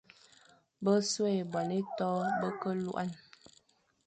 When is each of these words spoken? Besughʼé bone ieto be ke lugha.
Besughʼé 0.83 1.33
bone 1.51 1.75
ieto 1.79 2.09
be 2.39 2.47
ke 2.61 2.69
lugha. 2.83 3.03